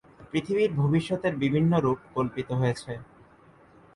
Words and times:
পৃথিবীর 0.31 0.71
ভবিষ্যতের 0.73 1.33
বিভিন্ন 1.35 1.71
রূপ 1.79 1.99
কল্পিত 2.15 2.49
হয়েছে। 2.51 2.91